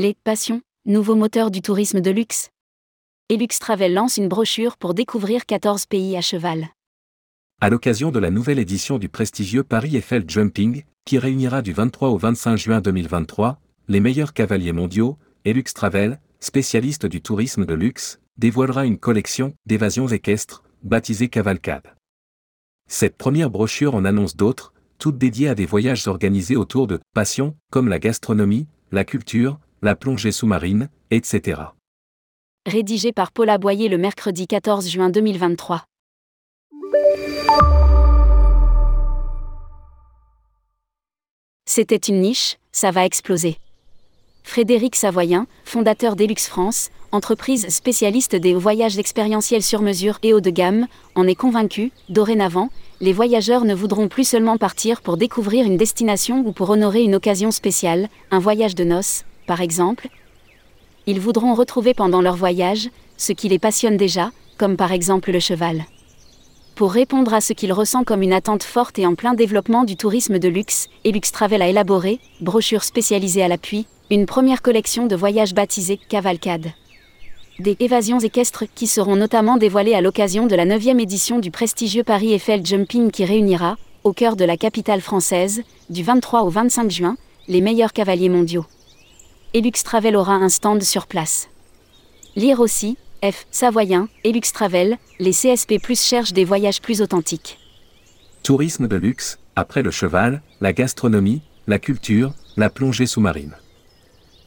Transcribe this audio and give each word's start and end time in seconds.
Les 0.00 0.14
passions, 0.14 0.62
nouveau 0.86 1.16
moteur 1.16 1.50
du 1.50 1.60
tourisme 1.60 2.00
de 2.00 2.12
luxe. 2.12 2.50
Elux 3.30 3.48
Travel 3.58 3.92
lance 3.92 4.16
une 4.16 4.28
brochure 4.28 4.76
pour 4.76 4.94
découvrir 4.94 5.44
14 5.44 5.86
pays 5.86 6.16
à 6.16 6.20
cheval. 6.20 6.68
À 7.60 7.68
l'occasion 7.68 8.12
de 8.12 8.20
la 8.20 8.30
nouvelle 8.30 8.60
édition 8.60 8.98
du 8.98 9.08
prestigieux 9.08 9.64
Paris 9.64 9.96
Eiffel 9.96 10.22
Jumping, 10.30 10.84
qui 11.04 11.18
réunira 11.18 11.62
du 11.62 11.72
23 11.72 12.10
au 12.10 12.16
25 12.16 12.56
juin 12.56 12.80
2023 12.80 13.58
les 13.88 13.98
meilleurs 13.98 14.34
cavaliers 14.34 14.70
mondiaux, 14.70 15.18
Elux 15.44 15.64
Travel, 15.74 16.20
spécialiste 16.38 17.06
du 17.06 17.20
tourisme 17.20 17.66
de 17.66 17.74
luxe, 17.74 18.20
dévoilera 18.36 18.86
une 18.86 18.98
collection 18.98 19.52
d'évasions 19.66 20.06
équestres, 20.06 20.62
baptisée 20.84 21.28
Cavalcade. 21.28 21.96
Cette 22.86 23.16
première 23.16 23.50
brochure 23.50 23.96
en 23.96 24.04
annonce 24.04 24.36
d'autres, 24.36 24.72
toutes 24.98 25.18
dédiées 25.18 25.48
à 25.48 25.56
des 25.56 25.66
voyages 25.66 26.06
organisés 26.06 26.54
autour 26.54 26.86
de 26.86 27.00
passions, 27.14 27.56
comme 27.72 27.88
la 27.88 27.98
gastronomie, 27.98 28.68
la 28.92 29.04
culture, 29.04 29.58
la 29.82 29.94
plongée 29.94 30.32
sous-marine, 30.32 30.88
etc. 31.10 31.62
Rédigé 32.66 33.12
par 33.12 33.32
Paula 33.32 33.58
Boyer 33.58 33.88
le 33.88 33.98
mercredi 33.98 34.46
14 34.46 34.88
juin 34.88 35.10
2023. 35.10 35.84
C'était 41.66 41.96
une 41.96 42.20
niche, 42.20 42.56
ça 42.72 42.90
va 42.90 43.04
exploser. 43.04 43.58
Frédéric 44.42 44.96
Savoyen, 44.96 45.46
fondateur 45.64 46.16
d'Elux 46.16 46.40
France, 46.48 46.90
entreprise 47.12 47.68
spécialiste 47.68 48.34
des 48.34 48.54
voyages 48.54 48.98
expérientiels 48.98 49.62
sur 49.62 49.82
mesure 49.82 50.18
et 50.22 50.32
haut 50.32 50.40
de 50.40 50.50
gamme, 50.50 50.86
en 51.14 51.26
est 51.26 51.34
convaincu, 51.34 51.92
dorénavant, 52.08 52.70
les 53.00 53.12
voyageurs 53.12 53.64
ne 53.64 53.74
voudront 53.74 54.08
plus 54.08 54.26
seulement 54.26 54.56
partir 54.56 55.02
pour 55.02 55.18
découvrir 55.18 55.66
une 55.66 55.76
destination 55.76 56.42
ou 56.46 56.52
pour 56.52 56.70
honorer 56.70 57.02
une 57.02 57.14
occasion 57.14 57.50
spéciale, 57.50 58.08
un 58.30 58.38
voyage 58.38 58.74
de 58.74 58.84
noces, 58.84 59.24
par 59.48 59.60
exemple. 59.60 60.08
Ils 61.06 61.18
voudront 61.18 61.54
retrouver 61.54 61.94
pendant 61.94 62.20
leur 62.20 62.36
voyage 62.36 62.90
ce 63.16 63.32
qui 63.32 63.48
les 63.48 63.58
passionne 63.58 63.96
déjà, 63.96 64.30
comme 64.58 64.76
par 64.76 64.92
exemple 64.92 65.32
le 65.32 65.40
cheval. 65.40 65.84
Pour 66.76 66.92
répondre 66.92 67.34
à 67.34 67.40
ce 67.40 67.54
qu'il 67.54 67.72
ressent 67.72 68.04
comme 68.04 68.22
une 68.22 68.32
attente 68.32 68.62
forte 68.62 69.00
et 69.00 69.06
en 69.06 69.16
plein 69.16 69.34
développement 69.34 69.82
du 69.82 69.96
tourisme 69.96 70.38
de 70.38 70.48
luxe, 70.48 70.88
Elux 71.04 71.32
Travel 71.32 71.62
a 71.62 71.66
élaboré, 71.66 72.20
brochure 72.40 72.84
spécialisée 72.84 73.42
à 73.42 73.48
l'appui, 73.48 73.86
une 74.10 74.26
première 74.26 74.62
collection 74.62 75.06
de 75.06 75.16
voyages 75.16 75.54
baptisée 75.54 75.98
Cavalcade. 76.08 76.68
Des 77.58 77.76
évasions 77.80 78.20
équestres 78.20 78.64
qui 78.76 78.86
seront 78.86 79.16
notamment 79.16 79.56
dévoilées 79.56 79.94
à 79.94 80.00
l'occasion 80.00 80.46
de 80.46 80.54
la 80.54 80.66
9e 80.66 81.00
édition 81.00 81.40
du 81.40 81.50
prestigieux 81.50 82.04
Paris 82.04 82.32
Eiffel 82.32 82.64
Jumping 82.64 83.10
qui 83.10 83.24
réunira, 83.24 83.76
au 84.04 84.12
cœur 84.12 84.36
de 84.36 84.44
la 84.44 84.56
capitale 84.56 85.00
française, 85.00 85.62
du 85.90 86.04
23 86.04 86.42
au 86.42 86.50
25 86.50 86.90
juin, 86.90 87.16
les 87.48 87.60
meilleurs 87.60 87.92
cavaliers 87.92 88.28
mondiaux. 88.28 88.66
Elux 89.54 89.82
Travel 89.82 90.14
aura 90.14 90.34
un 90.34 90.50
stand 90.50 90.82
sur 90.82 91.06
place. 91.06 91.48
Lire 92.36 92.60
aussi, 92.60 92.98
F. 93.24 93.46
Savoyen, 93.50 94.08
Elux 94.22 94.52
Travel, 94.52 94.98
les 95.18 95.32
CSP 95.32 95.80
Plus 95.82 96.00
cherchent 96.00 96.34
des 96.34 96.44
voyages 96.44 96.82
plus 96.82 97.00
authentiques. 97.00 97.58
Tourisme 98.42 98.88
de 98.88 98.96
luxe, 98.96 99.38
après 99.56 99.82
le 99.82 99.90
cheval, 99.90 100.42
la 100.60 100.74
gastronomie, 100.74 101.40
la 101.66 101.78
culture, 101.78 102.34
la 102.58 102.68
plongée 102.68 103.06
sous-marine. 103.06 103.56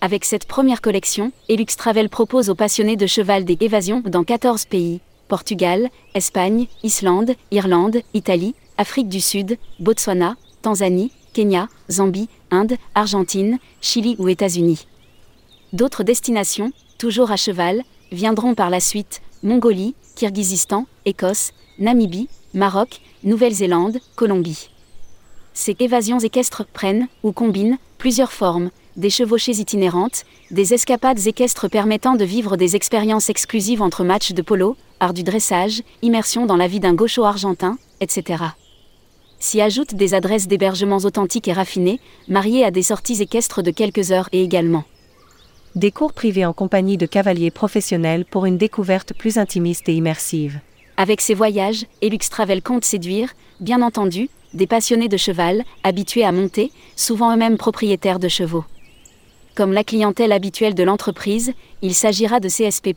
Avec 0.00 0.24
cette 0.24 0.46
première 0.46 0.80
collection, 0.80 1.32
Elux 1.48 1.76
Travel 1.76 2.08
propose 2.08 2.48
aux 2.48 2.54
passionnés 2.54 2.96
de 2.96 3.06
cheval 3.06 3.44
des 3.44 3.58
évasions 3.60 4.00
dans 4.06 4.22
14 4.22 4.66
pays 4.66 5.00
Portugal, 5.26 5.88
Espagne, 6.14 6.66
Islande, 6.84 7.32
Irlande, 7.50 7.98
Italie, 8.12 8.54
Afrique 8.76 9.08
du 9.08 9.20
Sud, 9.20 9.58
Botswana, 9.80 10.36
Tanzanie, 10.62 11.10
Kenya, 11.32 11.68
Zambie, 11.90 12.28
Inde, 12.54 12.76
Argentine, 12.94 13.58
Chili 13.80 14.16
ou 14.18 14.28
États-Unis. 14.28 14.86
D'autres 15.72 16.04
destinations, 16.04 16.72
toujours 16.98 17.30
à 17.30 17.36
cheval, 17.36 17.82
viendront 18.12 18.54
par 18.54 18.70
la 18.70 18.80
suite 18.80 19.20
Mongolie, 19.42 19.94
Kirghizistan, 20.14 20.86
Écosse, 21.04 21.52
Namibie, 21.78 22.28
Maroc, 22.54 23.00
Nouvelle-Zélande, 23.24 23.98
Colombie. 24.14 24.70
Ces 25.52 25.76
évasions 25.80 26.18
équestres 26.18 26.64
prennent, 26.64 27.08
ou 27.22 27.32
combinent, 27.32 27.78
plusieurs 27.98 28.32
formes, 28.32 28.70
des 28.96 29.10
chevauchées 29.10 29.58
itinérantes, 29.58 30.24
des 30.50 30.72
escapades 30.74 31.26
équestres 31.26 31.68
permettant 31.68 32.14
de 32.14 32.24
vivre 32.24 32.56
des 32.56 32.76
expériences 32.76 33.28
exclusives 33.28 33.82
entre 33.82 34.04
matchs 34.04 34.32
de 34.32 34.42
polo, 34.42 34.76
art 35.00 35.14
du 35.14 35.24
dressage, 35.24 35.82
immersion 36.02 36.46
dans 36.46 36.56
la 36.56 36.68
vie 36.68 36.80
d'un 36.80 36.94
gaucho 36.94 37.24
argentin, 37.24 37.76
etc. 38.00 38.44
S'y 39.44 39.60
ajoutent 39.60 39.94
des 39.94 40.14
adresses 40.14 40.48
d'hébergements 40.48 41.04
authentiques 41.04 41.48
et 41.48 41.52
raffinés, 41.52 42.00
mariées 42.28 42.64
à 42.64 42.70
des 42.70 42.82
sorties 42.82 43.20
équestres 43.20 43.62
de 43.62 43.70
quelques 43.70 44.10
heures 44.10 44.30
et 44.32 44.42
également 44.42 44.84
des 45.74 45.90
cours 45.90 46.14
privés 46.14 46.46
en 46.46 46.54
compagnie 46.54 46.96
de 46.96 47.04
cavaliers 47.04 47.50
professionnels 47.50 48.24
pour 48.24 48.46
une 48.46 48.56
découverte 48.56 49.12
plus 49.12 49.36
intimiste 49.36 49.86
et 49.90 49.92
immersive. 49.92 50.60
Avec 50.96 51.20
ses 51.20 51.34
voyages, 51.34 51.84
Elux 52.00 52.30
Travel 52.30 52.62
compte 52.62 52.86
séduire, 52.86 53.34
bien 53.60 53.82
entendu, 53.82 54.30
des 54.54 54.66
passionnés 54.66 55.08
de 55.08 55.18
cheval, 55.18 55.62
habitués 55.82 56.24
à 56.24 56.32
monter, 56.32 56.72
souvent 56.96 57.30
eux-mêmes 57.34 57.58
propriétaires 57.58 58.20
de 58.20 58.28
chevaux. 58.28 58.64
Comme 59.54 59.74
la 59.74 59.84
clientèle 59.84 60.32
habituelle 60.32 60.74
de 60.74 60.84
l'entreprise, 60.84 61.52
il 61.82 61.94
s'agira 61.94 62.40
de 62.40 62.48
CSP, 62.48 62.94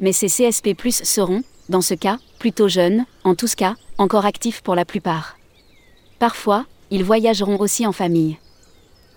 mais 0.00 0.12
ces 0.12 0.28
CSP 0.28 0.80
seront, 0.88 1.42
dans 1.68 1.82
ce 1.82 1.92
cas, 1.92 2.16
plutôt 2.38 2.68
jeunes, 2.68 3.04
en 3.24 3.34
tous 3.34 3.54
cas, 3.54 3.74
encore 3.98 4.24
actifs 4.24 4.62
pour 4.62 4.76
la 4.76 4.86
plupart. 4.86 5.36
Parfois, 6.18 6.66
ils 6.90 7.04
voyageront 7.04 7.58
aussi 7.60 7.86
en 7.86 7.92
famille 7.92 8.38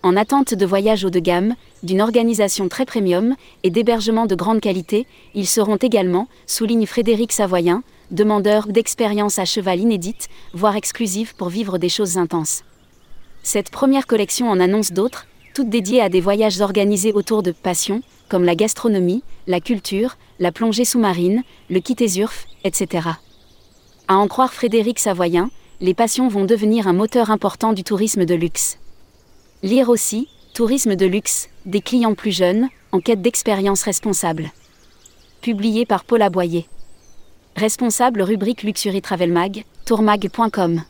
en 0.08 0.16
attente 0.16 0.54
de 0.54 0.66
voyages 0.66 1.04
haut 1.04 1.10
de 1.10 1.20
gamme, 1.20 1.56
d'une 1.84 2.02
organisation 2.02 2.70
très 2.70 2.86
premium 2.86 3.36
et 3.64 3.70
d'hébergement 3.70 4.26
de 4.26 4.36
grande 4.36 4.62
qualité, 4.62 5.06
ils 5.34 5.48
seront 5.48 5.76
également, 5.76 6.28
souligne 6.46 6.86
Frédéric 6.86 7.32
Savoyen, 7.34 7.84
demandeurs 8.12 8.68
d'expériences 8.68 9.38
à 9.38 9.44
cheval 9.46 9.80
inédites, 9.80 10.30
voire 10.54 10.76
exclusives 10.76 11.36
pour 11.36 11.50
vivre 11.50 11.78
des 11.78 11.90
choses 11.90 12.18
intenses. 12.18 12.64
Cette 13.44 13.70
première 13.70 14.08
collection 14.08 14.50
en 14.50 14.60
annonce 14.60 14.94
d'autres, 14.94 15.28
toutes 15.54 15.70
dédiées 15.70 16.02
à 16.02 16.10
des 16.10 16.22
voyages 16.22 16.62
organisés 16.62 17.12
autour 17.12 17.44
de 17.44 17.52
passions, 17.52 18.02
comme 18.30 18.46
la 18.46 18.56
gastronomie, 18.56 19.24
la 19.48 19.60
culture, 19.60 20.18
la 20.40 20.52
plongée 20.52 20.86
sous-marine, 20.86 21.44
le 21.70 21.82
surf, 22.08 22.46
etc. 22.64 23.10
À 24.08 24.16
en 24.16 24.28
croire 24.28 24.54
Frédéric 24.54 25.00
Savoyen, 25.00 25.50
les 25.80 25.94
passions 25.94 26.28
vont 26.28 26.46
devenir 26.46 26.88
un 26.88 26.94
moteur 26.94 27.30
important 27.30 27.74
du 27.74 27.84
tourisme 27.84 28.26
de 28.26 28.36
luxe. 28.36 28.80
Lire 29.64 29.90
aussi, 29.90 30.28
Tourisme 30.58 30.96
de 30.96 31.06
luxe, 31.06 31.50
des 31.68 31.82
clients 31.82 32.16
plus 32.16 32.32
jeunes, 32.32 32.70
en 32.92 33.00
quête 33.00 33.22
d'expérience 33.22 33.84
responsable. 33.84 34.50
Publié 35.42 35.86
par 35.86 36.04
Paula 36.04 36.32
Boyer. 36.32 36.68
Responsable 37.56 38.24
rubrique 38.24 38.64
Luxury 38.64 39.04
Travel 39.04 39.32
Mag, 39.32 39.66
tourmag.com. 39.86 40.82